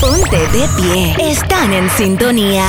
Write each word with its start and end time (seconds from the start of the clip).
Ponte 0.00 0.38
de 0.48 0.68
pie. 0.76 1.16
Están 1.18 1.72
en 1.72 1.90
sintonía 1.90 2.64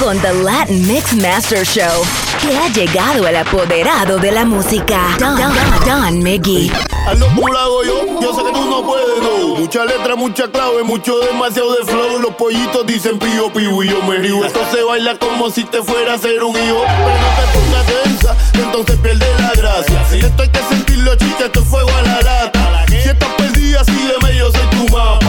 con 0.00 0.18
The 0.18 0.32
Latin 0.42 0.86
Mix 0.86 1.14
Master 1.14 1.64
Show, 1.64 2.02
que 2.40 2.56
ha 2.56 2.68
llegado 2.68 3.28
el 3.28 3.36
apoderado 3.36 4.18
de 4.18 4.32
la 4.32 4.44
música, 4.44 5.16
Don, 5.18 5.36
Don, 5.36 5.52
Don 5.86 6.22
McGee. 6.22 6.72
Hazlo 7.06 7.26
como 7.28 7.48
lo 7.48 7.58
hago 7.58 7.84
yo, 7.84 8.20
yo 8.20 8.34
sé 8.34 8.42
que 8.44 8.52
tú 8.52 8.64
no 8.68 8.82
puedes, 8.82 9.22
no. 9.22 9.56
Mucha 9.56 9.84
letra, 9.84 10.16
mucha 10.16 10.48
clave, 10.50 10.82
mucho 10.82 11.18
demasiado 11.20 11.72
de 11.74 11.84
flow. 11.84 12.18
Los 12.18 12.34
pollitos 12.34 12.86
dicen 12.86 13.18
pío, 13.18 13.52
pío 13.52 13.82
y 13.82 13.88
yo 13.88 14.02
me 14.02 14.16
río. 14.16 14.44
Esto 14.44 14.60
se 14.72 14.82
baila 14.82 15.16
como 15.18 15.50
si 15.50 15.64
te 15.64 15.82
fuera 15.82 16.14
a 16.14 16.18
ser 16.18 16.42
un 16.42 16.56
hijo. 16.56 16.82
Pero 16.84 17.14
no 17.20 17.30
te 17.36 17.58
pongas 17.58 17.86
tensa, 17.86 18.36
entonces 18.54 18.96
pierde 18.98 19.26
la 19.38 19.52
gracia. 19.52 20.04
Si 20.10 20.18
esto 20.18 20.42
hay 20.42 20.48
que 20.48 20.60
sentirlo, 20.68 21.14
chiste, 21.16 21.44
esto 21.44 21.60
es 21.60 21.66
fuego 21.66 21.90
a 21.90 22.02
la 22.02 22.20
lata. 22.20 22.86
Si 22.88 22.96
estás 22.96 23.28
perdida, 23.36 23.84
sígueme, 23.84 24.36
yo 24.36 24.50
soy 24.50 24.66
tu 24.70 24.88
mamá. 24.92 25.19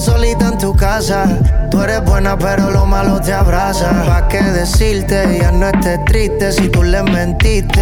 solita 0.00 0.48
en 0.48 0.58
tu 0.58 0.74
casa. 0.74 1.26
Tú 1.70 1.82
eres 1.82 2.02
buena, 2.04 2.36
pero 2.38 2.70
lo 2.70 2.86
malo 2.86 3.20
te 3.20 3.32
abraza. 3.32 3.90
¿Para 4.06 4.28
qué 4.28 4.42
decirte? 4.42 5.38
Ya 5.40 5.52
no 5.52 5.68
estés 5.68 6.04
triste 6.06 6.52
si 6.52 6.68
tú 6.68 6.82
le 6.82 7.02
mentiste. 7.02 7.80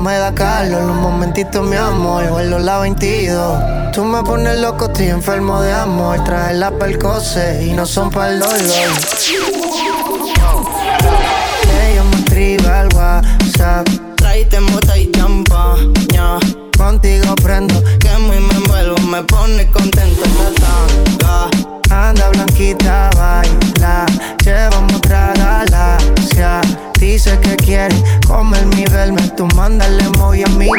me 0.00 0.16
da 0.16 0.34
calor, 0.34 0.82
los 0.82 0.96
momentitos 0.96 1.66
mi 1.66 1.76
amor, 1.76 2.28
vuelo 2.30 2.58
la 2.58 2.78
22. 2.78 3.92
Tú 3.92 4.04
me 4.04 4.22
pones 4.22 4.58
loco, 4.58 4.86
estoy 4.86 5.08
enfermo 5.08 5.60
de 5.60 5.72
amor, 5.72 6.22
traes 6.24 6.56
las 6.56 6.72
percose 6.72 7.66
y 7.66 7.72
no 7.72 7.84
son 7.84 8.10
para 8.10 8.32
el 8.32 8.40
dolor. 8.40 8.60
Ella 11.82 12.04
me 12.04 12.16
escribe 12.16 12.68
al 12.68 12.88
WhatsApp, 12.94 13.88
tráete 14.16 14.60
mota 14.60 14.96
y 14.96 15.10
champaña. 15.10 16.38
Contigo 16.78 17.34
prendo, 17.42 17.82
que 17.98 18.16
muy 18.18 18.40
me 18.40 18.54
envuelvo, 18.54 18.98
me 19.00 19.22
pone 19.24 19.70
contento 19.70 20.22
esta 20.24 21.48
tanga. 21.90 22.08
Anda 22.08 22.28
blanquita, 22.30 23.10
baila, 23.16 24.06
llevamos 24.44 25.00
traga 25.02 25.64
la 25.70 25.98
Dice 27.00 27.38
que 27.40 27.56
quiere 27.56 27.96
comer 28.26 28.64
mi 28.76 28.84
verme. 28.84 29.22
Tú 29.36 29.46
mándale 29.56 30.04
movi 30.18 30.42
a 30.42 30.48
mí 30.48 30.69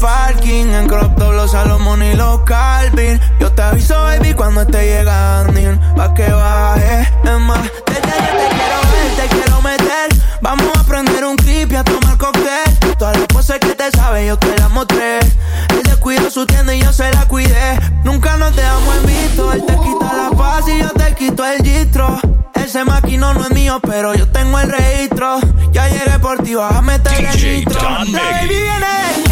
parking, 0.00 0.72
en 0.72 0.88
crop 0.88 1.16
todos 1.16 1.34
los 1.34 1.50
Salomón 1.52 2.02
y 2.02 2.14
los 2.14 2.40
Calvin. 2.40 3.20
Yo 3.38 3.52
te 3.52 3.62
aviso, 3.62 3.94
baby, 4.02 4.34
cuando 4.34 4.62
esté 4.62 4.84
llegando, 4.84 5.94
pa' 5.94 6.14
que 6.14 6.30
baje. 6.30 7.02
Es 7.22 7.40
más, 7.40 7.62
desde 7.86 8.00
que 8.00 8.32
te 8.40 8.48
quiero 8.56 8.80
ver, 8.92 9.16
te 9.16 9.28
quiero 9.28 9.62
meter. 9.62 10.08
Vamos 10.40 10.68
a 10.78 10.82
prender 10.84 11.24
un 11.24 11.36
clip 11.36 11.72
y 11.72 11.76
a 11.76 11.84
tomar 11.84 12.16
cóctel. 12.16 12.96
Todas 12.98 13.18
las 13.18 13.26
cosas 13.28 13.58
que 13.58 13.74
te 13.74 13.90
sabes, 13.90 14.26
yo 14.26 14.38
te 14.38 14.56
las 14.56 14.70
mostré. 14.70 15.18
Él 15.18 15.82
descuidó 15.84 16.30
su 16.30 16.46
tienda 16.46 16.74
y 16.74 16.82
yo 16.82 16.92
se 16.92 17.10
la 17.12 17.26
cuidé. 17.26 17.78
Nunca 18.04 18.36
nos 18.36 18.56
dejamos 18.56 18.96
en 18.96 19.06
visto, 19.06 19.52
él 19.52 19.64
te 19.66 19.74
quita 19.74 20.12
la 20.14 20.30
paz 20.36 20.64
y 20.68 20.78
yo 20.80 20.88
te 20.90 21.14
quito 21.14 21.44
el 21.44 21.62
gistro. 21.62 22.18
Ese 22.54 22.84
maquino 22.84 23.34
no 23.34 23.44
es 23.44 23.50
mío, 23.50 23.80
pero 23.82 24.14
yo 24.14 24.26
tengo 24.28 24.58
el 24.58 24.70
registro. 24.70 25.38
Ya 25.72 25.88
llegué 25.88 26.18
por 26.20 26.42
ti, 26.42 26.54
vas 26.54 26.74
a 26.74 26.82
meter 26.82 27.24
el 27.24 27.58
nitro. 27.58 27.80
Baby 27.82 28.48
viene 28.48 29.29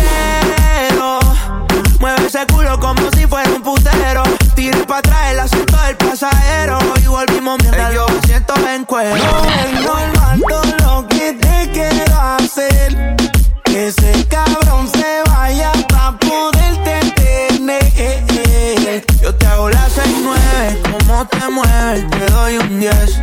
ese 2.29 2.47
culo 2.47 2.79
como 2.79 3.11
si 3.13 3.27
fuera 3.27 3.51
un 3.51 3.63
putero. 3.63 4.23
Tire 4.55 4.85
para 4.85 4.99
atrás 4.99 5.33
el 5.33 5.41
asiento 5.41 5.77
del 5.79 5.97
pasajero. 5.97 6.79
Y 7.03 7.07
volvimos 7.07 7.59
mientras 7.63 7.95
yo 7.95 8.07
me 8.07 8.21
siento 8.27 8.55
en 8.69 8.85
cuero. 8.85 9.17
No 9.17 9.51
es 9.51 9.73
normal 9.83 10.43
todo 10.47 10.77
lo 10.85 11.09
que 11.09 11.33
te 11.33 11.71
quiero 11.73 12.21
hacer. 12.21 13.17
Que 13.65 13.89
ese 13.89 14.27
cabrón 14.29 14.89
se 14.89 15.23
vaya 15.31 15.73
pa' 15.89 16.19
poderte 16.19 17.01
tener. 17.17 19.07
Yo 19.23 19.35
te 19.35 19.47
hago 19.47 19.71
la 19.71 19.89
6-9, 19.89 21.07
como 21.07 21.27
te 21.27 21.49
mueves, 21.49 22.11
te 22.11 22.27
doy 22.31 22.59
un 22.59 22.81
10. 22.81 23.21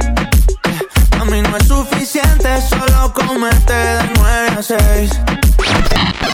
A 1.20 1.26
mí 1.26 1.42
no 1.44 1.58
es 1.58 1.68
suficiente 1.68 2.60
solo 2.62 3.14
comerte 3.14 3.74
de 3.74 4.00
9 4.16 4.50
a 4.58 4.64
6. 4.64 5.45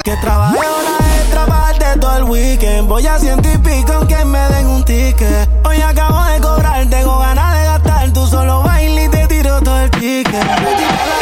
Que 0.03 0.15
trabaje 0.17 0.57
hora 0.57 0.97
extra 1.19 1.45
parte 1.45 1.85
todo 1.99 2.17
el 2.17 2.23
weekend. 2.23 2.87
Voy 2.87 3.05
a 3.05 3.19
ciento 3.19 3.49
y 3.51 3.57
pico 3.57 3.93
aunque 3.93 4.23
me 4.25 4.39
den 4.49 4.67
un 4.67 4.83
ticket. 4.83 5.49
Hoy 5.65 5.81
acabo 5.81 6.23
de 6.25 6.39
cobrar, 6.41 6.89
tengo 6.89 7.19
ganas 7.19 7.53
de 7.53 7.63
gastar. 7.65 8.11
Tú 8.11 8.27
solo 8.27 8.63
bailas 8.63 9.05
y 9.05 9.09
te 9.09 9.27
tiro 9.27 9.61
todo 9.61 9.79
el 9.81 9.91
ticket. 9.91 11.20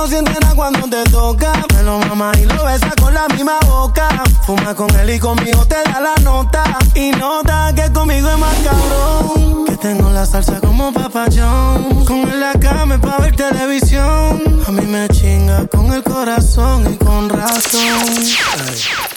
No 0.00 0.06
sientes 0.06 0.40
nada 0.40 0.54
cuando 0.54 0.80
te 0.88 1.04
toca. 1.10 1.52
Me 1.74 1.82
lo 1.82 1.98
mama 1.98 2.32
y 2.40 2.46
lo 2.46 2.64
besa 2.64 2.90
con 2.98 3.12
la 3.12 3.28
misma 3.28 3.58
boca. 3.66 4.08
Fuma 4.46 4.74
con 4.74 4.88
él 4.96 5.10
y 5.10 5.18
conmigo 5.18 5.66
te 5.66 5.74
da 5.74 6.00
la 6.00 6.14
nota. 6.22 6.78
Y 6.94 7.10
nota 7.10 7.70
que 7.74 7.92
conmigo 7.92 8.30
es 8.30 8.38
más 8.38 8.56
cabrón. 8.64 9.66
Que 9.66 9.76
tengo 9.76 10.08
la 10.08 10.24
salsa 10.24 10.58
como 10.60 10.90
papayón. 10.90 12.06
Con 12.06 12.20
él 12.30 12.40
la 12.40 12.52
cama 12.54 12.98
pa' 12.98 13.18
ver 13.18 13.36
televisión. 13.36 14.62
A 14.66 14.70
mí 14.70 14.86
me 14.86 15.06
chinga 15.08 15.66
con 15.66 15.92
el 15.92 16.02
corazón 16.02 16.94
y 16.94 16.96
con 16.96 17.28
razón. 17.28 18.06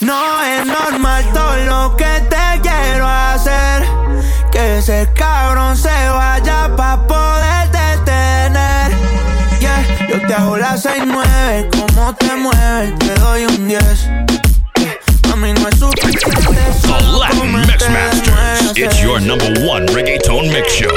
No 0.02 0.44
es 0.44 0.66
normal 0.66 1.24
todo 1.34 1.56
lo 1.66 1.96
que 1.96 2.14
te 2.30 2.62
quiero 2.62 3.08
hacer. 3.08 3.88
Que 4.52 4.80
ese 4.80 5.10
cabrón 5.16 5.78
se 5.78 6.10
vaya 6.10 6.76
pa' 6.76 7.08
poder 7.08 7.72
detener. 7.72 8.43
Yo 10.14 10.22
te 10.28 10.34
hago 10.36 10.58
la 10.58 10.76
6-9, 10.76 11.70
como 11.72 12.14
te 12.14 12.36
mueves, 12.36 13.00
te 13.00 13.16
doy 13.16 13.46
un 13.46 13.68
10. 13.68 13.84
A 15.32 15.36
mí 15.36 15.54
no 15.54 15.68
es 15.68 15.80
suficiente. 15.80 16.56
The 16.84 17.02
Latin 17.20 17.52
Mix 17.52 17.90
Masters. 17.90 18.78
It's 18.78 19.02
your 19.02 19.20
number 19.20 19.52
one 19.68 19.88
reggaeton 19.88 20.50
mix 20.50 20.72
show. 20.72 20.92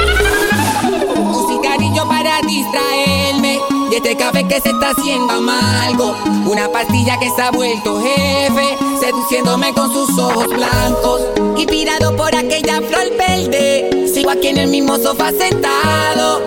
Un 1.15 1.47
cigarrillo 1.47 2.07
para 2.07 2.41
distraerme 2.41 3.59
de 3.89 3.97
este 3.97 4.15
café 4.17 4.47
que 4.47 4.61
se 4.61 4.69
está 4.69 4.91
haciendo 4.91 5.33
amargo. 5.33 6.15
Una 6.45 6.71
pastilla 6.71 7.17
que 7.17 7.31
se 7.31 7.41
ha 7.41 7.49
vuelto 7.49 7.99
jefe, 7.99 8.77
seduciéndome 8.99 9.73
con 9.73 9.91
sus 9.91 10.15
ojos 10.19 10.47
blancos. 10.47 11.21
Inspirado 11.57 12.15
por 12.15 12.35
aquella 12.35 12.81
flor 12.83 13.09
verde, 13.17 14.11
sigo 14.13 14.29
aquí 14.29 14.49
en 14.49 14.57
el 14.59 14.67
mismo 14.67 14.95
sofá 14.99 15.31
sentado. 15.31 16.45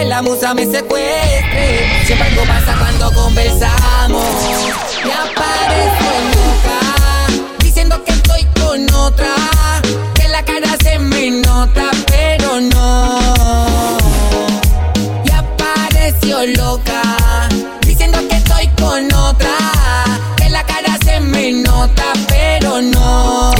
Que 0.00 0.06
la 0.06 0.22
musa 0.22 0.54
me 0.54 0.64
secuestre. 0.64 2.06
Siempre 2.06 2.28
algo 2.28 2.42
pasa 2.44 2.74
cuando 2.78 3.12
conversamos. 3.12 4.24
Me 5.04 5.12
aparezco 5.12 6.10
loca, 6.36 6.80
diciendo 7.58 8.02
que 8.02 8.12
estoy 8.12 8.46
con 8.58 8.94
otra. 8.94 9.34
Que 10.14 10.26
la 10.28 10.42
cara 10.42 10.74
se 10.82 10.98
me 10.98 11.30
nota, 11.42 11.90
pero 12.06 12.62
no. 12.62 13.98
Y 15.22 15.30
apareció 15.32 16.46
loca, 16.46 17.02
diciendo 17.82 18.20
que 18.26 18.36
estoy 18.36 18.68
con 18.68 19.12
otra. 19.12 19.54
Que 20.38 20.48
la 20.48 20.64
cara 20.64 20.96
se 21.04 21.20
me 21.20 21.52
nota, 21.52 22.04
pero 22.26 22.80
no. 22.80 23.59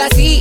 Así 0.00 0.40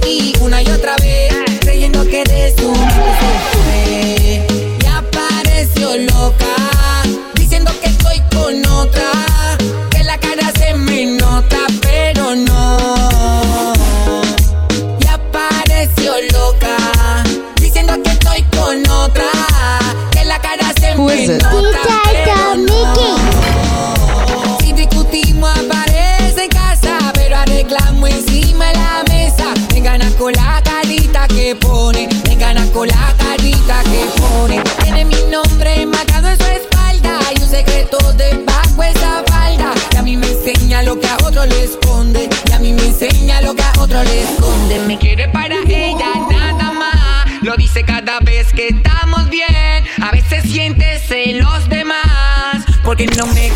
cada 48.09 48.21
vez 48.21 48.51
que 48.53 48.69
estamos 48.69 49.29
bien. 49.29 49.85
A 50.01 50.09
veces 50.11 50.43
siente 50.49 50.97
celos 50.97 51.69
de 51.69 51.83
más. 51.85 52.65
Porque 52.83 53.05
no 53.05 53.27
me 53.27 53.48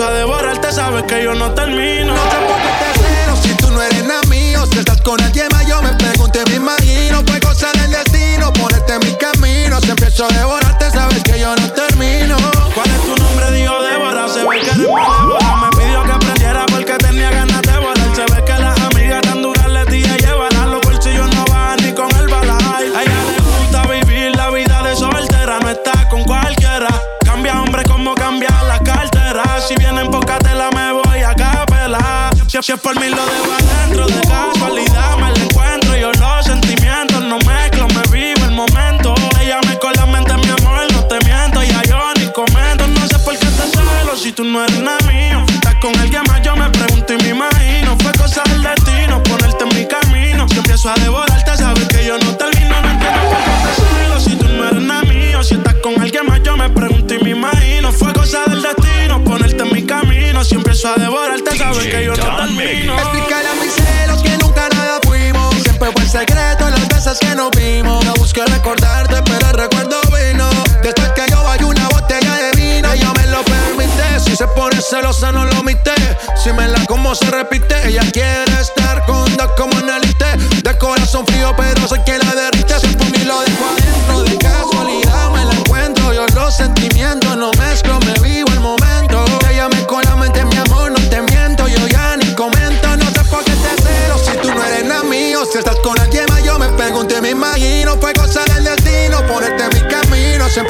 camino. 0.00 0.06
Si 0.06 0.06
empiezo 0.06 0.06
a 0.06 0.12
devorarte, 0.12 0.72
sabes 0.72 1.02
que 1.04 1.22
yo 1.22 1.34
no 1.34 1.52
termino. 1.52 2.14
Empiezo 60.80 60.88
a 60.88 61.04
devorarte, 61.04 61.58
sabes 61.58 61.86
que 61.86 62.04
yo 62.04 62.14
no 62.14 62.36
termino. 62.36 62.98
Explícale 62.98 63.48
a 63.48 63.54
mis 63.54 63.72
celos 63.74 64.22
que 64.22 64.38
nunca 64.38 64.68
nada 64.70 64.98
fuimos. 65.06 65.54
Siempre 65.62 65.90
fue 65.92 66.02
el 66.02 66.08
secreto 66.08 66.70
las 66.70 66.88
veces 66.88 67.18
que 67.18 67.34
nos 67.34 67.50
vimos. 67.50 68.04
No 68.04 68.14
busqué 68.14 68.44
recordarte, 68.46 69.22
pero 69.22 69.50
el 69.50 69.54
recuerdo 69.58 70.00
vino. 70.04 70.48
Después 70.82 71.10
que 71.10 71.30
yo 71.30 71.42
vaya 71.42 71.66
una 71.66 71.88
botella 71.88 72.34
de 72.36 72.52
vino, 72.52 72.92
ella 72.92 73.12
me 73.14 73.26
lo 73.26 73.42
permite. 73.44 74.20
Si 74.20 74.34
se 74.34 74.46
pone 74.48 74.80
celosa, 74.80 75.32
no 75.32 75.44
lo 75.44 75.60
omite. 75.60 75.92
Si 76.42 76.52
me 76.52 76.66
la 76.68 76.84
como 76.86 77.14
se 77.14 77.30
repite, 77.30 77.88
ella 77.88 78.02
quiere 78.12 78.60
estar 78.60 79.04
con 79.04 79.36
dos 79.36 79.50
como 79.56 79.78
en 79.80 79.90
elite. 79.90 80.36
De 80.62 80.78
corazón 80.78 81.26
frío, 81.26 81.54
pero 81.56 81.86
soy 81.88 81.98
quien 82.00 82.19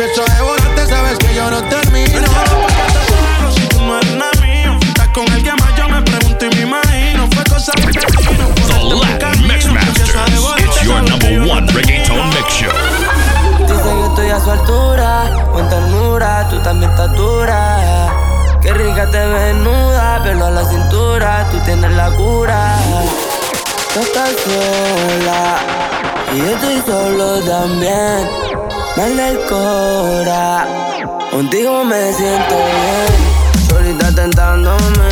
empiezo 0.00 0.22
a 0.22 0.34
devorarte, 0.34 0.86
sabes 0.86 1.18
que 1.18 1.34
yo 1.34 1.50
no 1.50 1.62
termino. 1.64 2.28
Si 3.54 3.68
tú 3.68 3.80
no 3.82 3.98
eres 3.98 4.14
nada 4.14 4.32
mío, 4.40 4.78
estás 4.88 5.08
con 5.08 5.30
alguien 5.30 5.54
más, 5.56 5.76
yo 5.76 5.88
me 5.88 6.00
pregunto 6.00 6.46
y 6.46 6.56
me 6.56 6.62
imagino. 6.62 7.28
Fue 7.32 7.44
cosa 7.44 7.72
del 7.76 7.92
destino. 7.92 8.48
The 8.88 8.94
Latin 8.94 9.46
Mix 9.46 9.66
Masters. 9.66 10.14
It's 10.58 10.82
your 10.84 11.02
number 11.02 11.40
one 11.50 11.66
reggaeton 11.68 12.28
mix 12.30 12.48
show. 12.48 12.72
Dice 13.58 13.82
que 13.82 14.06
estoy 14.06 14.30
a 14.30 14.40
su 14.40 14.50
altura, 14.50 15.30
con 15.52 15.68
ternura, 15.68 16.48
tú 16.48 16.58
también 16.60 16.90
estás 16.90 17.14
dura. 17.16 18.08
Qué 18.62 18.72
rica 18.72 19.10
te 19.10 19.26
ves 19.26 19.54
nuda, 19.56 20.22
pelo 20.22 20.46
a 20.46 20.50
la 20.50 20.64
cintura, 20.64 21.46
tú 21.50 21.58
tienes 21.66 21.90
la 21.92 22.10
cura. 22.12 22.76
Tú 23.92 24.00
estás 24.00 24.30
sola, 24.44 25.58
y 26.32 26.38
yo 26.38 26.56
estoy 26.56 26.82
solo 26.86 27.40
también. 27.40 28.49
Mal 29.00 29.16
del 29.16 29.38
cora, 29.48 30.66
contigo 31.30 31.84
me 31.84 32.12
siento 32.12 32.54
bien. 32.54 33.66
Solita 33.66 34.14
tentándome, 34.14 35.08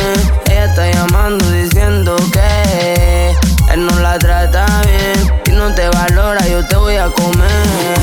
ella 0.47 0.65
está 0.65 0.91
llamando 0.91 1.43
diciendo 1.49 2.15
que 2.31 3.35
él 3.73 3.87
no 3.87 3.99
la 3.99 4.19
trata 4.19 4.67
bien 4.85 5.41
y 5.47 5.51
no 5.53 5.73
te 5.73 5.89
valora, 5.89 6.47
yo 6.47 6.63
te 6.67 6.75
voy 6.75 6.97
a 6.97 7.07
comer. 7.07 7.97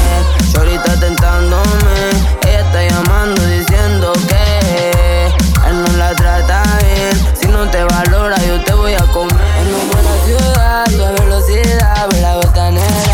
Solita 0.52 0.98
tentándome, 0.98 2.10
ella 2.48 2.60
está 2.62 2.82
llamando 2.88 3.40
diciendo 3.46 4.12
que 4.26 5.26
él 5.68 5.84
no 5.84 5.96
la 5.98 6.16
trata 6.16 6.64
bien. 6.82 7.36
Si 7.40 7.46
no 7.46 7.70
te 7.70 7.84
valora, 7.84 8.36
yo 8.44 8.60
te 8.64 8.74
voy 8.74 8.94
a 8.94 9.04
comer. 9.12 9.36
En 9.60 9.68
una 9.68 9.84
buena 9.92 10.24
ciudad, 10.24 10.84
a 11.06 11.22
velocidad, 11.22 12.08
ve 12.10 12.20
la 12.22 12.34
botanera. 12.34 13.05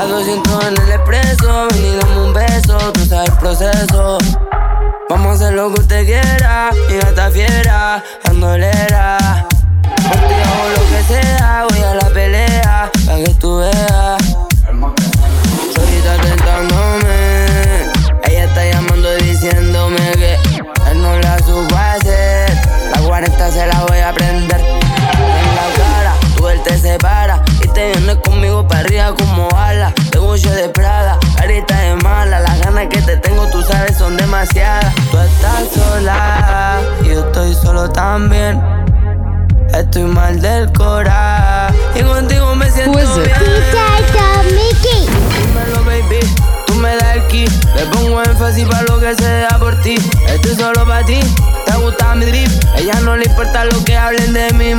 A 0.00 0.06
200 0.06 0.64
en 0.64 0.82
el 0.82 0.92
expreso, 0.92 1.68
ven 1.72 1.84
y 1.84 1.96
dame 1.96 2.24
un 2.24 2.32
beso, 2.32 2.78
tú 2.94 3.04
sabes 3.04 3.28
el 3.28 3.36
proceso. 3.36 4.16
Vamos 5.10 5.26
a 5.26 5.32
hacer 5.32 5.52
lo 5.52 5.74
que 5.74 5.80
usted 5.82 6.06
quiera, 6.06 6.70
mi 6.88 6.96
gata 6.96 7.30
fiera, 7.30 8.02
andolera. 8.24 9.46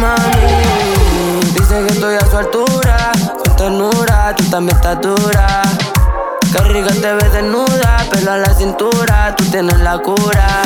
Mami. 0.02 1.42
Dice 1.54 1.76
que 1.86 1.94
estoy 1.94 2.16
a 2.16 2.26
su 2.30 2.38
altura. 2.38 3.12
Con 3.38 3.56
ternura, 3.56 4.36
tú 4.36 4.44
también 4.50 4.76
estás 4.76 5.00
dura. 5.02 5.62
Qué 6.52 6.94
te 7.02 7.14
ves 7.14 7.34
desnuda, 7.34 7.98
pelo 8.12 8.32
a 8.32 8.38
la 8.38 8.54
cintura, 8.54 9.36
tú 9.38 9.44
tienes 9.46 9.78
la 9.80 10.00
cura. 10.00 10.62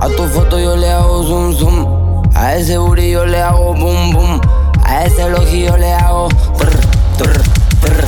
A 0.00 0.08
tu 0.08 0.26
foto 0.28 0.58
yo 0.58 0.76
le 0.76 0.90
hago 0.90 1.22
zoom 1.24 1.54
zoom. 1.54 2.22
A 2.34 2.54
ese 2.54 2.78
booty 2.78 3.10
yo 3.10 3.26
le 3.26 3.40
hago 3.40 3.74
boom 3.74 4.12
boom. 4.12 4.40
A 4.84 5.04
ese 5.04 5.24
ojillo 5.24 5.76
le 5.76 5.92
hago 5.92 6.28
trr, 6.56 6.80
trr, 7.18 7.40
trr. 7.80 8.04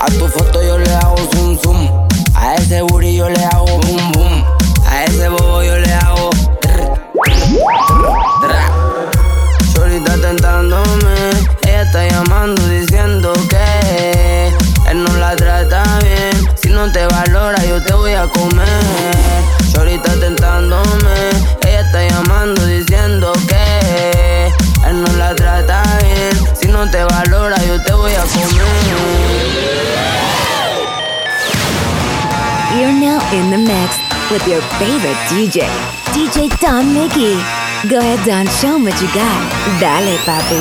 A 0.00 0.06
tu 0.18 0.26
foto 0.28 0.62
yo 0.62 0.78
le 0.78 0.94
hago 0.94 1.16
zoom 1.32 1.58
zoom. 1.58 2.08
A 2.34 2.54
ese 2.56 2.82
booty 2.82 3.16
yo 3.16 3.28
le 3.28 3.44
hago 3.44 3.78
boom 3.78 4.12
boom. 4.12 4.44
A 4.88 5.04
ese 5.04 5.28
bobo 5.28 5.62
yo 5.62 5.78
le 5.78 5.94
hago 5.94 6.19
ella 11.66 11.82
está 11.82 12.06
llamando 12.08 12.62
diciendo 12.68 13.32
que 13.48 14.54
él 14.88 15.02
no 15.02 15.16
la 15.16 15.34
trata 15.34 15.82
bien. 16.00 16.48
Si 16.62 16.68
no 16.68 16.90
te 16.92 17.06
valora, 17.06 17.64
yo 17.64 17.82
te 17.82 17.92
voy 17.92 18.12
a 18.12 18.28
comer. 18.28 18.84
Solita 19.72 20.12
tentándome, 20.20 21.30
ella 21.66 21.80
está 21.80 22.06
llamando 22.06 22.64
diciendo 22.66 23.32
que 23.48 24.52
él 24.86 25.02
no 25.02 25.12
la 25.16 25.34
trata 25.34 25.82
bien. 26.02 26.56
Si 26.60 26.68
no 26.68 26.88
te 26.88 27.02
valora, 27.02 27.56
yo 27.64 27.82
te 27.82 27.92
voy 27.92 28.12
a 28.12 28.22
comer. 28.22 29.10
You're 32.78 32.92
now 32.92 33.20
in 33.32 33.50
the 33.50 33.58
mix 33.58 33.96
with 34.30 34.46
your 34.46 34.62
favorite 34.78 35.18
DJ, 35.28 35.66
DJ 36.14 36.48
Don 36.60 36.94
Mickey. 36.94 37.69
Go 37.88 37.96
ahead, 37.96 38.20
Don, 38.26 38.46
show 38.60 38.76
what 38.78 39.00
you 39.00 39.08
got. 39.14 39.80
Dale, 39.80 40.18
papi. 40.26 40.60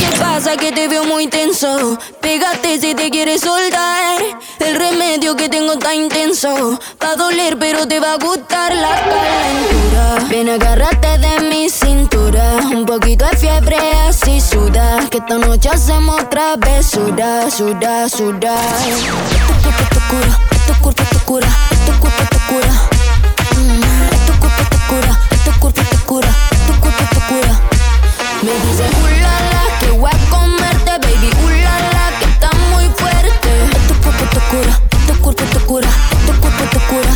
¿Qué 0.00 0.18
pasa 0.18 0.56
que 0.56 0.72
te 0.72 0.88
veo 0.88 1.04
muy 1.04 1.26
tenso? 1.26 1.98
Pégate 2.22 2.80
si 2.80 2.94
te 2.94 3.10
quieres 3.10 3.42
soltar. 3.42 4.22
El 4.58 4.76
remedio 4.76 5.36
que 5.36 5.50
tengo 5.50 5.74
está 5.74 5.94
intenso. 5.94 6.78
Va 7.02 7.10
a 7.10 7.16
doler, 7.16 7.58
pero 7.58 7.86
te 7.86 8.00
va 8.00 8.14
a 8.14 8.16
gustar 8.16 8.74
la 8.74 8.94
calentura. 9.02 10.28
Ven, 10.30 10.48
agárrate 10.48 11.18
de 11.18 11.40
mi 11.50 11.68
cintura. 11.68 12.54
Un 12.72 12.86
poquito 12.86 13.26
de 13.26 13.36
fiebre, 13.36 13.76
así 14.08 14.40
suda. 14.40 15.06
Que 15.10 15.18
esta 15.18 15.36
noche 15.36 15.68
hacemos 15.68 16.30
travesura, 16.30 17.50
suda, 17.50 18.08
suda. 18.08 18.56
Tu 19.62 19.70
cuerpo 19.70 19.84
te 19.90 20.00
cura, 20.08 20.40
tu 20.66 20.72
cuerpo 20.80 21.04
te 21.10 21.18
cura, 21.26 21.48
tu 21.84 21.92
cuerpo 22.00 22.22
te 22.30 22.38
cura. 22.48 22.72
Mm, 23.54 24.26
tu 24.26 24.32
cura, 24.38 25.20
tu 26.12 26.18
cura, 26.18 26.28
tu 26.66 26.80
cuerpo 26.80 27.04
te 27.10 27.20
cura. 27.26 27.60
Me 28.42 28.52
dice 28.66 28.84
ulala 29.02 29.62
que 29.80 29.90
voy 29.92 30.10
a 30.10 30.30
comerte, 30.30 30.90
baby 31.00 31.30
ulala 31.42 32.18
que 32.18 32.24
está 32.26 32.50
muy 32.70 32.84
fuerte. 32.98 33.50
Tu 33.88 33.94
cuerpo 34.02 34.24
te 34.26 34.40
cura, 34.50 34.80
tu 35.06 35.22
cuerpo 35.22 35.44
te 35.44 35.58
cura, 35.64 35.88
tu 36.26 36.32
cuerpo 36.40 36.78
cura. 36.90 37.14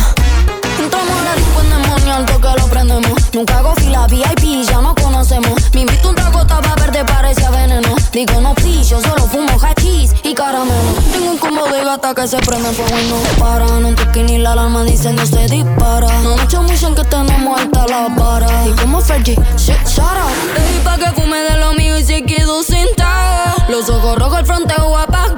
Entramos 0.79 1.19
a 1.19 1.23
la 1.25 1.35
disco 1.35 1.61
endemoniado, 1.61 2.41
que 2.41 2.61
lo 2.61 2.67
prendemos. 2.69 3.33
Nunca 3.33 3.59
hago 3.59 3.75
fila 3.75 4.07
VIP, 4.07 4.65
ya 4.67 4.81
nos 4.81 4.95
conocemos. 4.95 5.53
Me 5.73 5.81
invito 5.81 6.09
un 6.09 6.15
trago, 6.15 6.41
estaba 6.41 6.73
verde, 6.75 7.05
parecía 7.05 7.51
veneno. 7.51 7.95
Digo 8.11 8.41
no 8.41 8.55
please, 8.55 8.89
yo 8.89 8.99
solo 8.99 9.27
fumo 9.27 9.59
y 10.23 10.26
caramelo. 10.37 10.93
Tengo 11.11 11.31
un 11.31 11.37
combo 11.37 11.65
de 11.65 11.83
gata 11.83 12.13
que 12.13 12.27
se 12.27 12.37
prende 12.37 12.69
fuego 12.71 12.95
y 12.97 13.39
para. 13.39 13.65
No 13.79 13.93
toque 13.95 14.23
ni 14.23 14.37
la 14.37 14.51
alarma 14.53 14.83
dice 14.83 15.11
no 15.11 15.25
se 15.25 15.47
dispara. 15.47 16.07
No 16.21 16.37
mucho 16.37 16.61
mucho 16.61 16.87
en 16.87 16.95
que 16.95 17.03
tenemos 17.05 17.59
alta 17.59 17.85
la 17.87 18.07
vara. 18.09 18.47
Y 18.67 18.71
como 18.79 19.01
Fergie, 19.01 19.35
shit, 19.57 19.83
shut 19.85 20.05
up. 20.05 20.83
Pa' 20.83 20.97
que 20.97 21.09
fume 21.19 21.39
de 21.39 21.57
lo 21.57 21.73
mío 21.73 21.97
y 21.97 22.03
se 22.03 22.23
quedó 22.23 22.63
sentado. 22.63 23.55
Los 23.69 23.89
ojos 23.89 24.17
rojos, 24.17 24.39
el 24.39 24.45
fronteo 24.45 24.97
apagado. 24.97 25.36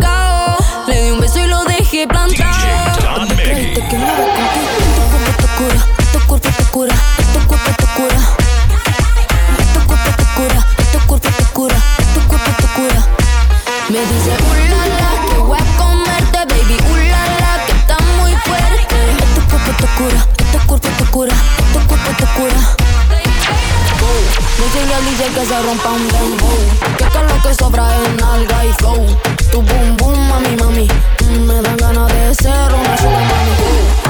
DJ 25.19 25.33
que 25.33 25.45
se 25.45 25.61
rompa 25.63 25.89
un 25.89 26.07
dembow 26.07 26.57
Que 26.97 27.03
que 27.03 27.19
lo 27.19 27.41
que 27.41 27.53
sobra 27.53 27.83
es 27.93 28.21
nalga 28.21 28.65
y 28.65 28.71
flow. 28.79 29.05
Tu 29.51 29.61
boom 29.61 29.97
boom, 29.97 30.29
mami, 30.29 30.55
mami. 30.55 30.87
Mm, 31.25 31.45
Me 31.45 31.61
dan 31.61 31.75
ganas 31.75 32.07
de 32.07 32.35
ser 32.35 32.73
una 32.73 32.97
sugar 32.97 33.25
mami. 33.31 33.53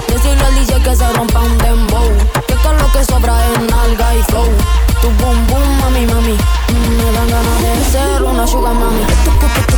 Decirle 0.07 0.45
al 0.45 0.53
DJ 0.53 0.83
que 0.83 0.95
se 0.95 1.11
rompa 1.13 1.39
un 1.39 1.57
dembow. 1.57 2.11
Que 2.47 2.53
que 2.53 2.73
lo 2.79 2.91
que 2.91 3.03
sobra 3.03 3.33
es 3.47 3.59
nalga 3.71 4.15
y 4.17 4.21
flow. 4.21 4.49
Tu 5.01 5.07
boom 5.17 5.47
boom, 5.47 5.79
mami, 5.79 6.05
mami. 6.05 6.33
Mm, 6.33 6.97
Me 6.97 7.11
dan 7.17 7.27
ganas 7.27 7.61
de 7.63 7.91
ser 7.91 8.21
una 8.21 8.45
sugar 8.45 8.75
mami 8.75 9.68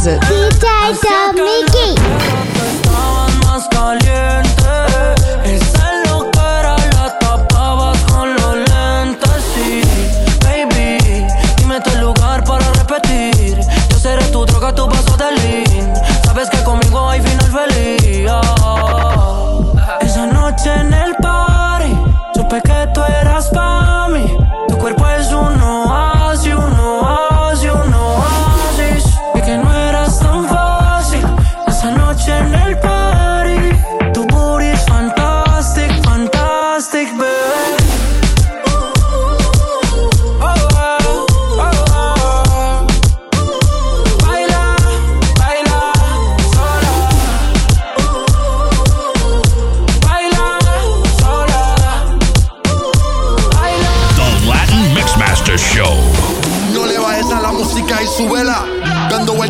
is 0.00 0.06
it? 0.06 0.20
DJ 0.22 1.34
Mickey. 1.34 2.39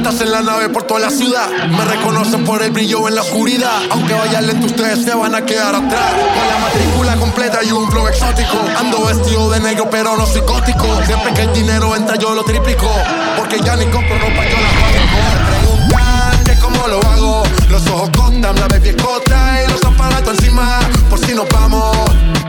Vueltas 0.00 0.22
en 0.22 0.32
la 0.32 0.40
nave 0.40 0.70
por 0.70 0.84
toda 0.84 0.98
la 0.98 1.10
ciudad. 1.10 1.46
Me 1.68 1.84
reconocen 1.84 2.42
por 2.46 2.62
el 2.62 2.70
brillo 2.70 3.06
en 3.06 3.16
la 3.16 3.20
oscuridad. 3.20 3.82
Aunque 3.90 4.14
vaya 4.14 4.40
lento, 4.40 4.64
ustedes 4.64 5.04
se 5.04 5.14
van 5.14 5.34
a 5.34 5.44
quedar 5.44 5.74
atrás. 5.74 6.12
Con 6.14 6.48
la 6.48 6.58
matrícula 6.58 7.16
completa 7.16 7.62
y 7.62 7.70
un 7.70 7.86
flow 7.90 8.08
exótico. 8.08 8.64
Ando 8.78 9.04
vestido 9.04 9.50
de 9.50 9.60
negro, 9.60 9.90
pero 9.90 10.16
no 10.16 10.24
psicótico. 10.24 10.86
Siempre 11.04 11.34
que 11.34 11.42
el 11.42 11.52
dinero 11.52 11.94
entra, 11.94 12.16
yo 12.16 12.34
lo 12.34 12.42
triplico. 12.44 12.88
Porque 13.36 13.60
ya 13.60 13.76
ni 13.76 13.84
compro 13.90 14.18
ropa, 14.18 14.42
yo 14.48 14.56
la 14.58 14.68
fabrico. 14.80 15.18
Preguntan 15.50 16.44
que 16.44 16.54
cómo 16.62 16.88
lo 16.88 16.98
hago. 17.06 17.42
Los 17.68 17.86
ojos 17.88 18.08
cortan, 18.16 18.58
la 18.58 18.68
baby 18.68 18.88
escota 18.88 19.64
y 19.66 19.70
los 19.70 19.84
aparatos 19.84 20.38
encima. 20.38 20.80
Por 21.10 21.18
si 21.18 21.34
nos 21.34 21.46
vamos. 21.50 21.94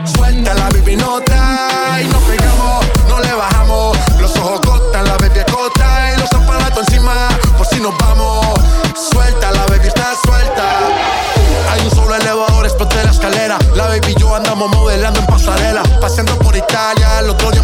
Suelta 0.04 0.54
la 0.54 0.70
baby 0.70 0.96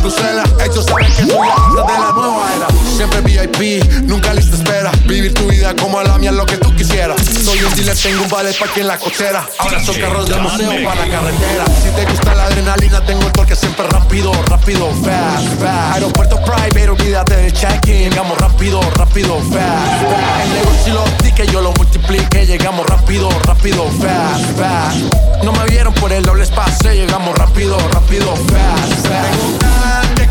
Bruselas. 0.09 0.49
Ellos 0.65 0.87
saben 0.87 1.07
que 1.07 1.23
soy 1.23 1.49
la 1.77 1.83
de 1.83 1.99
la 1.99 2.13
nueva 2.13 2.51
era. 2.57 2.67
Siempre 2.97 3.21
VIP, 3.21 3.85
nunca 4.05 4.33
lista 4.33 4.57
espera. 4.57 4.91
Vivir 5.05 5.35
tu 5.35 5.47
vida 5.47 5.75
como 5.77 6.03
la 6.03 6.17
mía, 6.17 6.33
lo 6.33 6.47
que 6.47 6.57
tú 6.57 6.75
quisieras. 6.75 7.21
Soy 7.45 7.63
un 7.63 7.75
dealer, 7.75 7.97
tengo 7.97 8.23
un 8.23 8.29
vale 8.31 8.55
para 8.55 8.73
en 8.77 8.87
la 8.87 8.99
cochera. 8.99 9.47
Ahora 9.59 9.85
son 9.85 9.95
carros 9.97 10.29
de 10.29 10.37
museo 10.37 10.71
para 10.85 11.05
la 11.05 11.13
carretera. 11.13 11.65
Si 11.83 11.91
te 11.91 12.07
gusta 12.07 12.35
la 12.35 12.45
adrenalina, 12.45 13.05
tengo 13.05 13.23
el 13.23 13.33
torque 13.33 13.55
siempre 13.55 13.87
rápido, 13.89 14.33
rápido, 14.45 14.89
fast, 15.05 15.61
fast. 15.61 15.95
Aeropuerto 15.95 16.41
private, 16.43 16.89
olvídate 16.89 17.37
del 17.37 17.53
check-in. 17.53 18.09
Llegamos 18.09 18.39
rápido, 18.39 18.81
rápido, 18.95 19.37
fast, 19.41 19.53
fast. 19.53 20.45
El 20.45 20.53
negocio 20.55 20.95
lo 20.95 21.35
que 21.35 21.47
yo 21.53 21.61
lo 21.61 21.73
multiplique. 21.73 22.47
Llegamos 22.47 22.87
rápido, 22.87 23.29
rápido, 23.45 23.85
fast, 24.01 24.59
fast. 24.59 25.45
No 25.45 25.53
me 25.53 25.65
vieron 25.67 25.93
por 25.95 26.11
el 26.13 26.25
doble 26.25 26.45
espacio. 26.45 26.93
Llegamos 26.93 27.37
rápido, 27.37 27.77
rápido, 27.93 28.35
fast, 28.35 29.07
fast 29.07 29.78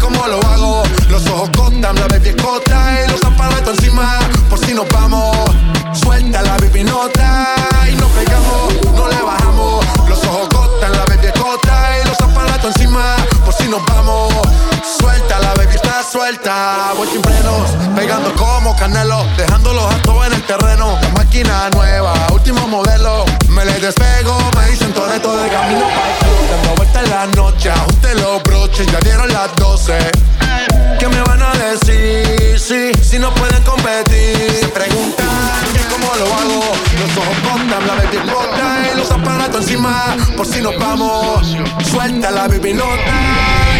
cómo 0.08 0.28
lo 0.28 0.40
hago. 0.48 0.84
Los 1.10 1.28
ojos 1.28 1.50
cotan, 1.56 1.96
la 1.96 2.08
baby 2.08 2.30
es 2.30 2.36
cota 2.42 3.00
y 3.04 3.12
los 3.12 3.20
zapatos 3.20 3.78
encima. 3.78 4.20
Por 4.50 4.60
si 4.60 4.74
nos 4.74 4.88
vamos, 4.90 5.36
suelta 5.94 6.42
la 6.42 6.58
baby 6.58 6.84
nota 6.84 7.27
aparatos 12.68 12.76
encima 12.76 13.16
por 13.46 13.54
si 13.54 13.68
nos 13.68 13.84
vamos. 13.86 14.34
Suelta 15.00 15.40
la 15.40 15.54
baby 15.54 15.76
está 15.76 16.04
suelta, 16.04 16.94
voy 16.96 17.08
sin 17.08 17.22
frenos, 17.22 17.70
pegando 17.96 18.34
como 18.36 18.76
canelo, 18.76 19.26
dejando 19.38 19.74
los 19.74 19.86
actos 19.94 20.28
en 20.28 20.34
el 20.34 20.44
terreno. 20.44 20.98
La 21.02 21.10
máquina 21.10 21.70
nueva, 21.72 22.14
último 22.34 22.68
modelo, 22.68 23.26
me 23.50 23.66
le 23.66 23.80
despego, 23.80 24.38
me 24.56 24.72
dicen 24.72 24.94
todo 24.94 25.12
esto 25.14 25.38
de 25.38 25.50
camino 25.50 25.82
el 25.82 26.50
Dando 26.50 26.76
vuelta 26.76 27.00
en 27.04 27.10
la 27.10 27.26
noche, 27.28 27.70
ajuste 27.70 28.16
los 28.16 28.44
broches, 28.44 28.88
ya 28.92 29.00
dieron 29.00 29.32
las 29.32 29.56
12. 29.56 29.98
¿Qué 31.00 31.08
me 31.08 31.22
van 31.22 31.44
a 31.44 31.52
decir? 31.52 32.60
Si, 32.60 32.94
si 33.04 33.20
no 33.20 33.34
pueden 33.36 33.64
competir. 33.64 34.58
Se 34.60 34.68
preguntan 34.68 35.28
que 35.74 35.82
cómo 35.94 36.16
lo 36.16 36.26
hago. 36.26 36.64
Los 37.00 37.18
ojos 37.18 37.44
botan, 37.44 37.88
la 37.88 37.96
baby 37.96 38.18
los 38.98 39.12
aparatos 39.12 39.62
encima. 39.62 40.18
Por 40.36 40.46
si 40.46 40.62
nos 40.62 40.78
vamos, 40.78 41.56
suelta 41.90 42.32
la 42.32 42.48
baby 42.48 42.74
nota 42.74 43.14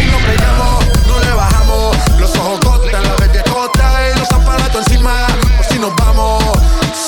y 0.02 0.10
nos 0.10 0.22
pegamos, 0.22 0.84
no 1.06 1.20
le 1.20 1.32
bajamos. 1.32 1.96
Los 2.18 2.34
ojos 2.36 2.60
botan, 2.60 3.02
la 3.02 3.52
bota 3.52 4.08
y 4.14 4.18
los 4.18 4.32
aparatos 4.32 4.86
encima. 4.86 5.26
Por 5.56 5.66
si 5.66 5.78
nos 5.78 5.94
vamos, 5.96 6.42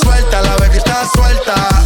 suelta 0.03 0.43
la 0.43 0.57
baby 0.57 0.77
está 0.77 1.07
suelta. 1.15 1.81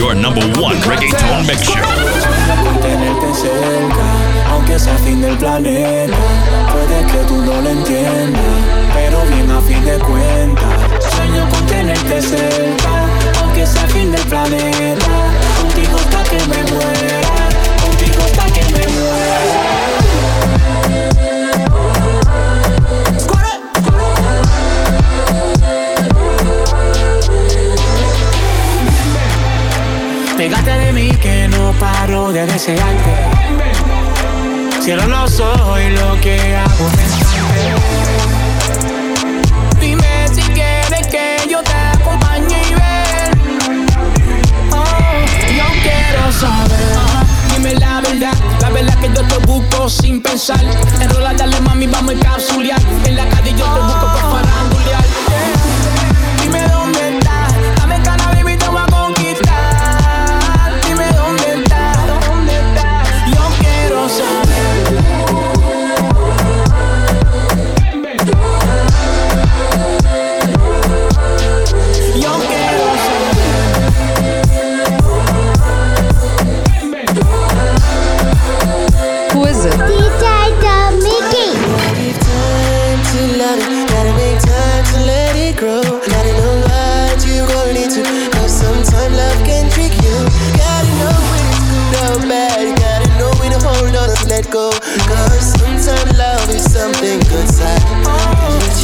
your 0.00 0.14
number 0.14 0.40
one 0.60 0.76
reggaeton 0.88 1.46
mix 1.46 1.62
show. 1.62 4.09
Cerca, 4.78 4.78
aunque 4.78 4.78
sea 4.78 4.96
fin 4.98 5.20
del 5.20 5.36
planeta. 5.36 6.16
Puede 6.72 7.06
que 7.06 7.18
tú 7.26 7.36
no 7.42 7.60
lo 7.60 7.70
entiendas, 7.70 8.42
pero 8.94 9.20
bien 9.26 9.50
a 9.50 9.60
fin 9.60 9.84
de 9.84 9.98
cuentas. 9.98 11.14
Sueño 11.14 11.48
con 11.48 11.66
tenerte 11.66 12.22
cerca, 12.22 12.90
aunque 13.40 13.66
sea 13.66 13.86
fin 13.88 14.12
del 14.12 14.22
planeta. 14.22 15.06
Contigo 15.60 15.96
hasta 15.96 16.22
que 16.24 16.36
me 16.36 16.62
muera, 16.70 17.20
contigo 17.84 18.22
hasta 18.24 18.44
que 18.52 18.64
me 18.72 18.86
muera. 18.86 19.40
Pégate 30.36 30.70
de 30.70 30.92
mí 30.92 31.10
que 31.16 31.48
no 31.48 31.72
paro 31.72 32.32
de 32.32 32.46
desearte. 32.46 33.19
Cierro 34.90 35.06
los 35.06 35.38
ojos 35.38 35.80
y 35.80 35.90
lo 35.90 36.20
que 36.20 36.56
hago 36.56 36.90
Dime 39.78 40.28
si 40.34 40.42
quieres 40.42 41.06
que 41.06 41.46
yo 41.48 41.62
te 41.62 41.72
acompañe 41.72 42.60
y 42.68 42.74
ver. 42.74 43.30
Oh, 44.72 44.84
yo 45.56 45.64
quiero 45.84 46.32
saber. 46.32 46.80
Dime 47.54 47.74
la 47.76 48.00
verdad, 48.00 48.34
la 48.60 48.70
verdad 48.70 48.98
que 48.98 49.10
yo 49.14 49.22
te 49.28 49.38
busco 49.46 49.88
sin 49.88 50.20
pensar. 50.20 50.60
Enrola, 51.00 51.34
dale 51.34 51.60
mami, 51.60 51.86
vamos 51.86 52.16
a 52.16 52.18
capsulear. 52.18 52.80
En 53.04 53.14
la 53.14 53.28
calle 53.28 53.54
yo 53.56 53.66
te 53.66 53.80
busco 53.80 54.06
para 54.06 54.42
farandulear. 54.42 55.09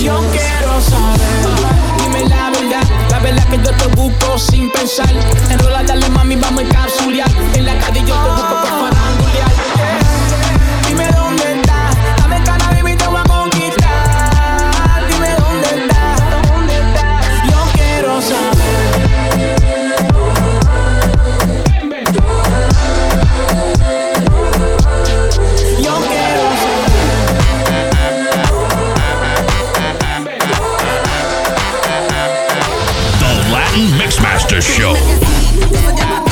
Yo 0.07 0.21
quiero 0.31 0.81
saber, 0.81 1.19
dime 1.99 2.29
la 2.29 2.51
verdad, 2.51 2.85
la 3.11 3.19
verdad 3.19 3.45
que 3.49 3.57
yo 3.57 3.73
te 3.73 3.87
busco 3.97 4.38
sin 4.38 4.71
pensar. 4.71 5.12
Enrola, 5.51 5.83
dale 5.83 6.09
mami, 6.11 6.37
vamos 6.37 6.62
a 6.62 6.69
capsulear. 6.69 7.26
Mixmaster 34.49 34.63
Show. 34.63 36.26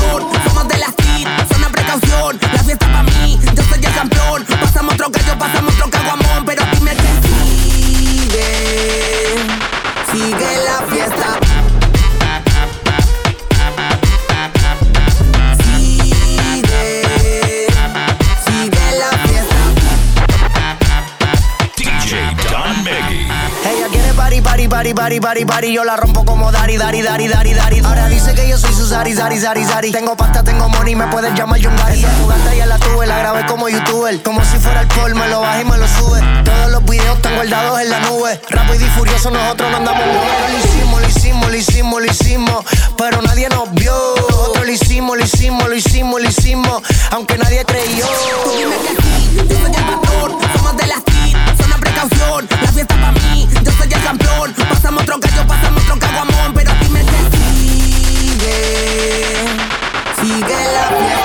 Party, 25.25 25.45
party. 25.47 25.73
Yo 25.73 25.85
la 25.85 25.97
rompo 25.97 26.23
como 26.27 26.53
Dari, 26.53 26.77
Dari, 26.77 27.01
Dari, 27.01 27.27
Dari, 27.29 27.55
Dari. 27.55 27.79
Ahora 27.81 28.09
dice 28.09 28.35
que 28.35 28.47
yo 28.47 28.59
soy 28.59 28.75
su 28.75 28.87
Sari, 28.87 29.15
Sari, 29.15 29.41
Sari, 29.41 29.65
Sari. 29.65 29.91
Tengo 29.91 30.15
pasta, 30.17 30.45
tengo 30.45 30.69
money, 30.69 30.95
me 30.95 31.07
puedes 31.07 31.33
llamar 31.35 31.59
Yungari. 31.59 31.99
Esa 31.99 32.11
tu 32.17 32.27
gata 32.27 32.55
ya 32.55 32.67
la 32.67 32.79
tuve, 32.79 33.07
la 33.07 33.19
grabé 33.19 33.47
como 33.47 33.71
youtuber. 33.71 34.23
Como 34.23 34.45
si 34.45 34.59
fuera 34.59 34.83
el 34.83 34.89
pol, 34.89 35.15
me 35.15 35.27
lo 35.29 35.41
bajé 35.41 35.63
y 35.63 35.65
me 35.65 35.79
lo 35.79 35.89
sube. 35.89 36.21
Todos 36.45 36.71
los 36.73 36.85
videos 36.85 37.17
están 37.17 37.37
guardados 37.37 37.81
en 37.81 37.91
la 37.91 38.01
nube. 38.01 38.39
Rápido 38.51 38.85
y 38.85 38.89
furioso, 38.91 39.31
nosotros 39.31 39.71
no 39.71 39.77
andamos 39.79 40.03
lo 40.05 40.59
hicimos, 40.59 41.01
lo 41.01 41.09
hicimos, 41.09 41.51
lo 41.51 41.57
hicimos, 41.57 42.03
lo 42.03 42.13
hicimos. 42.13 42.65
Pero 42.99 43.23
nadie 43.23 43.49
nos 43.49 43.73
vio. 43.73 43.95
Nosotros 44.31 44.67
lo 44.67 44.73
hicimos, 44.73 45.17
lo 45.17 45.25
hicimos, 45.25 45.69
lo 45.69 45.75
hicimos, 45.75 46.21
lo 46.21 46.29
hicimos. 46.29 46.83
Aunque 47.13 47.39
nadie 47.39 47.65
creyó. 47.65 48.07
Dime 48.59 48.77
que 48.77 49.55
yo 49.55 49.57
soy 49.57 49.75
el 49.75 49.85
pastor, 49.85 50.39
somos 50.55 50.77
de 50.77 50.87
la 50.87 51.01
la 51.95 52.73
fiesta 52.73 52.95
pa' 52.97 53.13
mí, 53.13 53.49
yo 53.65 53.73
soy 53.73 53.93
el 53.93 54.03
campeón, 54.03 54.53
pasamos 54.69 55.03
otro 55.03 55.19
gallo, 55.21 55.47
pasamos 55.47 55.83
otro 55.85 55.99
caguamón, 55.99 56.53
pero 56.55 56.73
dime 56.81 57.01
que 57.01 57.37
sigue, 57.47 58.57
sigue 60.21 60.65
la 60.73 60.97
fiesta. 60.99 61.24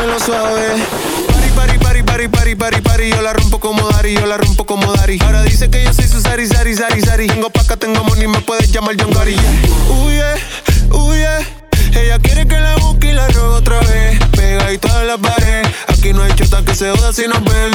Cógelo 0.00 0.18
suave. 0.18 0.66
Pari, 1.54 1.78
pari, 1.78 2.02
pari, 2.02 2.28
pari, 2.28 2.56
pari, 2.56 2.80
pari. 2.80 3.10
Yo 3.10 3.20
la 3.20 3.34
rompo 3.34 3.60
como 3.60 3.86
Dari, 3.90 4.14
yo 4.14 4.24
la 4.24 4.38
rompo 4.38 4.64
como 4.64 4.90
Dari. 4.94 5.18
Ahora 5.22 5.42
dice 5.42 5.68
que 5.68 5.84
yo 5.84 5.92
soy 5.92 6.08
su 6.08 6.22
Sari, 6.22 6.46
Sari, 6.46 6.74
Sari, 6.74 7.02
Sari. 7.02 7.26
Tengo 7.26 7.50
paca, 7.50 7.76
tengo 7.76 8.02
money, 8.04 8.26
me 8.26 8.40
puedes 8.40 8.72
llamar 8.72 8.96
John 8.98 9.12
Gotti. 9.12 9.36
Huye, 9.90 10.24
huye. 10.90 11.28
Ella 11.92 12.18
quiere 12.18 12.46
que 12.46 12.58
la 12.58 12.76
busque 12.76 13.08
y 13.08 13.12
la 13.12 13.28
robe 13.28 13.56
otra 13.56 13.80
vez. 13.80 14.18
Pega 14.30 14.72
y 14.72 14.78
todas 14.78 15.04
las 15.04 15.18
pared. 15.18 15.66
Aquí 15.88 16.14
no 16.14 16.22
hay 16.22 16.32
chota 16.34 16.64
que 16.64 16.74
se 16.74 16.90
joda 16.90 17.12
si 17.12 17.28
nos 17.28 17.44
ven. 17.44 17.70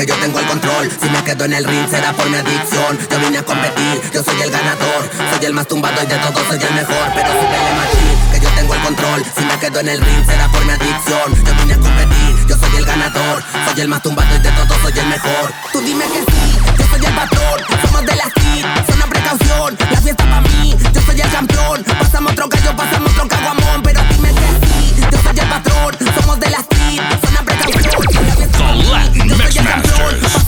Que 0.00 0.06
yo 0.06 0.16
tengo 0.16 0.40
el 0.40 0.46
control. 0.46 0.90
Si 0.98 1.10
me 1.10 1.22
quedo 1.24 1.44
en 1.44 1.52
el 1.52 1.64
ring 1.64 1.86
será 1.90 2.12
por 2.14 2.28
mi 2.30 2.36
adicción. 2.36 2.98
Yo 3.10 3.18
vine 3.20 3.38
a 3.38 3.44
competir, 3.44 4.00
yo 4.12 4.22
soy 4.22 4.40
el 4.40 4.50
ganador. 4.50 5.02
Soy 5.30 5.44
el 5.44 5.52
más 5.52 5.68
tumbado 5.68 6.02
y 6.02 6.06
de 6.06 6.16
todos 6.16 6.42
soy 6.48 6.58
el 6.58 6.74
mejor. 6.74 7.06
Pero 7.14 7.28
súbele 7.28 7.72
machín, 7.76 8.16
que 8.32 8.40
yo 8.40 8.48
tengo 8.56 8.74
el 8.74 8.80
control. 8.80 9.22
Si 9.36 9.44
me 9.44 9.58
quedo 9.58 9.80
en 9.80 9.88
el 9.88 10.00
ring 10.00 10.24
será 10.24 10.48
por 10.48 10.64
mi 10.64 10.72
adicción. 10.72 11.28
Yo 11.44 11.52
vine 11.60 11.74
a 11.74 11.78
competir, 11.78 12.46
yo 12.48 12.56
soy 12.56 12.76
el 12.78 12.86
ganador. 12.86 13.44
Soy 13.66 13.80
el 13.82 13.88
más 13.88 14.02
tumbado 14.02 14.34
y 14.34 14.38
de 14.38 14.50
todos 14.52 14.76
soy 14.80 14.98
el 14.98 15.06
mejor. 15.06 15.52
Tú 15.72 15.80
dime 15.82 16.04
que 16.06 16.20
sí, 16.32 16.58
yo 16.78 16.84
soy 16.88 17.04
el 17.04 17.12
patrón. 17.12 17.60
Somos 17.84 18.06
de 18.06 18.16
la 18.16 18.24
street, 18.24 18.66
una 18.94 19.06
precaución. 19.06 19.76
La 19.90 20.00
fiesta 20.00 20.24
para 20.24 20.40
mí, 20.40 20.76
yo 20.94 21.00
soy 21.02 21.20
el 21.20 21.30
campeón. 21.30 21.84
Pasamos 21.84 22.32
otro 22.32 22.48
gallo, 22.48 22.74
pasamos 22.74 23.12
otro 23.12 23.28
caguamón. 23.28 23.82
Pero 23.82 24.00
dime 24.10 24.30
que 24.32 24.66
sí, 24.66 24.94
yo 25.12 25.18
soy 25.22 25.38
el 25.38 25.48
patrón. 25.48 25.96
Somos 26.18 26.40
de 26.40 26.48
la 26.48 26.58
street, 26.60 27.00
una 27.28 27.42
precaución. 27.42 27.59
The 27.70 28.68
Latin 28.90 29.28
Mix. 29.38 29.54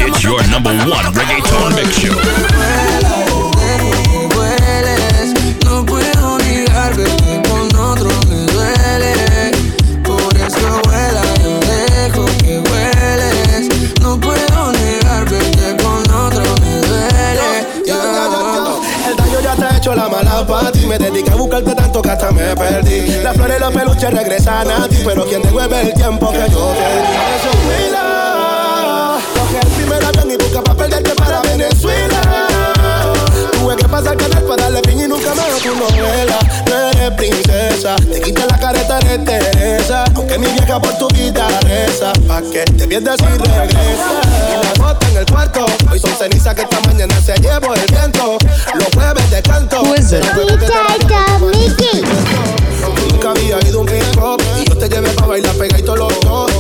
It's 0.00 0.24
your 0.24 0.42
number 0.48 0.74
one 0.90 1.06
reggaeton 1.14 1.74
mix 1.76 1.96
show. 1.96 2.18
Hueles, 4.34 5.30
no 5.64 5.86
puedo 5.86 6.38
negar 6.38 6.96
verte 6.96 7.42
con 7.48 7.66
otro 7.78 8.10
me 8.28 8.46
duele. 8.52 9.14
Por 10.02 10.36
eso 10.36 10.80
vuela, 10.82 11.22
yo 11.42 11.60
dejo 11.60 12.24
que 12.40 12.58
hueles. 12.58 13.68
No 14.00 14.18
puedo 14.18 14.72
negar 14.72 15.28
verte 15.30 15.76
con 15.82 16.02
otro 16.12 16.44
me 16.60 16.74
duele. 16.88 17.50
El 19.06 19.16
daño 19.16 19.40
ya 19.40 19.54
te 19.54 19.64
ha 19.64 19.76
hecho 19.76 19.94
la 19.94 20.08
mala 20.08 20.44
para 20.44 20.72
ti. 20.72 20.86
Me 20.86 20.98
dediqué 20.98 21.30
a 21.30 21.31
buscarte 21.52 21.74
tanto 21.74 22.00
que 22.00 22.10
hasta 22.10 22.30
me 22.30 22.56
perdí. 22.56 23.20
Las 23.22 23.36
flores 23.36 23.56
y 23.58 23.60
los 23.60 23.72
peluches 23.74 24.10
regresan 24.10 24.70
a 24.70 24.88
ti. 24.88 24.96
Pero 25.04 25.24
quien 25.26 25.42
devuelve 25.42 25.80
el 25.82 25.92
tiempo 25.92 26.30
que 26.30 26.50
yo 26.50 26.72
perdí. 26.72 27.12
Eso 27.36 27.50
Huila. 27.68 29.18
Coge 29.34 29.58
el 29.60 29.68
primer 29.68 30.04
avión 30.04 30.30
y 30.30 30.36
busca 30.36 30.62
para 30.62 30.78
perderte 30.78 31.14
para 31.14 31.42
Venezuela. 31.42 32.20
Tuve 33.52 33.76
que 33.76 33.88
pasar 33.88 34.16
canal 34.16 34.42
para 34.44 34.62
darle 34.62 34.80
piña 34.82 35.04
y 35.04 35.08
nunca 35.08 35.34
más 35.34 35.46
tu 35.60 35.74
novela. 35.74 36.38
No 36.70 36.76
eres 36.88 37.10
princesa. 37.12 37.96
Te 37.96 38.20
quita 38.20 38.46
la 38.46 38.58
careta, 38.58 38.98
eres 39.00 39.24
Teresa. 39.24 40.04
Aunque 40.14 40.38
mi 40.38 40.46
vieja 40.46 40.80
por 40.80 40.96
tu 40.96 41.08
vida 41.08 41.46
reza. 41.62 42.12
Pa' 42.26 42.40
que 42.40 42.64
te 42.64 42.88
pierdas 42.88 43.20
y 43.20 43.26
regresa. 43.26 44.20
Y 44.48 44.64
la 44.64 44.84
bota 44.84 45.08
en 45.10 45.16
el 45.18 45.26
cuarto. 45.26 45.66
Hoy 45.92 45.98
son 45.98 46.16
cenizas 46.16 46.54
que 46.54 46.62
esta 46.62 46.80
mañana 46.88 47.20
se 47.20 47.34
llevó 47.34 47.74
el 47.74 47.84
viento. 47.92 48.38
Los 48.74 48.88
jueves 48.94 49.30
de 49.30 49.42
canto. 49.42 49.82
Que 49.82 50.00
te 50.00 50.16
Nunca 53.10 53.30
había 53.30 53.68
ido 53.68 53.80
un 53.80 53.88
hop 54.18 54.40
y 54.58 54.70
yo 54.70 54.78
te 54.78 54.88
llevé 54.88 55.10
pa' 55.10 55.26
bailar 55.26 55.54
pegadito 55.54 55.94
los 55.94 56.18
dos. 56.20 56.50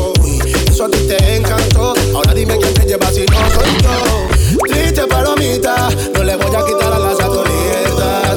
Eso 0.68 0.84
a 0.84 0.90
ti 0.90 0.98
te 1.08 1.36
encantó. 1.36 1.94
Ahora 2.14 2.34
dime 2.34 2.58
quién 2.58 2.74
te 2.74 2.84
lleva 2.84 3.10
si 3.10 3.24
no 3.24 3.38
soy 3.54 3.70
yo. 3.82 4.28
Triste 4.68 5.06
palomita, 5.06 5.88
no 6.12 6.24
le 6.24 6.36
voy 6.36 6.54
a 6.54 6.64
quitar 6.66 6.92
a 6.92 6.98
las 6.98 7.18
a 7.18 7.24
tu 7.24 7.42
libertad. 7.42 8.36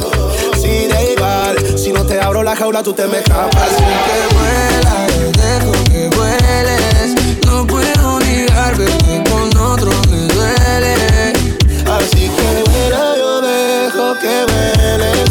Si 0.56 0.88
da 0.88 1.04
igual, 1.04 1.78
si 1.78 1.92
no 1.92 2.06
te 2.06 2.22
abro 2.22 2.42
la 2.42 2.56
jaula 2.56 2.82
tú 2.82 2.94
te 2.94 3.06
me 3.08 3.18
escapas. 3.18 3.54
Así 3.54 3.84
que 3.84 4.34
vuela, 4.34 5.08
dejo 5.44 5.74
que 5.92 6.16
vueles. 6.16 7.16
No 7.46 7.68
puedo 7.68 8.20
negar 8.22 8.78
verte 8.78 9.24
con 9.30 9.58
otro 9.58 9.92
duele. 10.56 11.34
Así 11.98 12.30
que 12.30 12.64
vuela, 12.70 13.16
yo 13.18 13.42
dejo 13.42 14.20
que 14.20 14.46
vueles. 14.52 15.30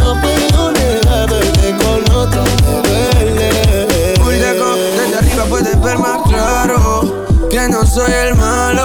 No 0.00 0.20
puedo 0.20 0.72
negar 0.72 1.28
verte 1.30 1.76
con 1.82 2.16
otro 2.16 2.44
me 2.44 2.88
duele. 2.88 4.14
Muy 4.22 4.38
lejos, 4.38 4.76
desde 4.96 5.18
arriba 5.18 5.44
puedes 5.44 5.80
ver 5.80 5.98
más 5.98 6.22
claro 6.28 7.24
que 7.50 7.68
no 7.68 7.86
soy 7.86 8.12
el 8.12 8.34
malo. 8.34 8.84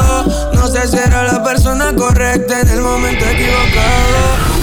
No 0.54 0.68
sé 0.68 0.88
si 0.88 0.98
era 0.98 1.24
la 1.24 1.44
persona 1.44 1.94
correcta 1.96 2.62
en 2.62 2.70
el 2.70 2.82
momento 2.82 3.26
equivocado. 3.26 4.20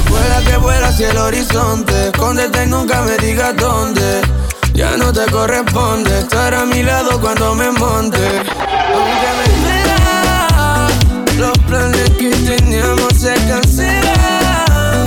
Vuela 0.09 0.41
que 0.47 0.57
vuela 0.57 0.89
hacia 0.89 1.11
el 1.11 1.19
horizonte. 1.19 2.09
Escóndete 2.09 2.65
y 2.65 2.67
nunca 2.69 3.03
me 3.03 3.17
digas 3.19 3.57
dónde. 3.57 4.23
Ya 4.75 4.97
no 4.97 5.13
te 5.13 5.25
corresponde 5.31 6.21
estar 6.21 6.55
a 6.55 6.65
mi 6.67 6.83
lado 6.83 7.19
cuando 7.21 7.55
me 7.55 7.71
monte. 7.71 8.19
Aunque 8.19 9.29
me 9.39 9.66
planes 11.77 12.11
que 12.19 12.31
teníamos 12.31 13.13
se 13.15 13.35
cancelan. 13.49 15.05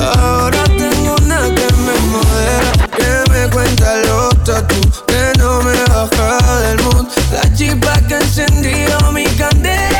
Ahora 0.00 0.64
tengo 0.64 1.14
una 1.22 1.40
que 1.54 1.68
me 1.86 1.94
modera, 2.12 2.72
que 2.96 3.30
me 3.30 3.50
cuenta 3.50 3.96
los 4.06 4.44
tatu, 4.44 4.80
que 5.06 5.38
no 5.38 5.62
me 5.62 5.74
baja 5.84 6.60
del 6.62 6.82
mood. 6.82 7.06
La 7.32 7.54
chispa 7.54 8.00
que 8.08 8.16
encendió 8.16 9.12
mi 9.12 9.24
candela. 9.24 9.97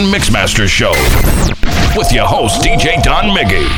Latin 0.00 0.18
Mixmaster 0.18 0.66
Show 0.66 0.92
with 1.94 2.10
your 2.10 2.26
host, 2.26 2.62
DJ 2.62 3.02
Don 3.02 3.36
Miggy, 3.36 3.68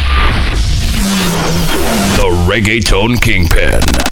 the 2.17 2.29
Reggaeton 2.47 3.21
Kingpin. 3.21 4.12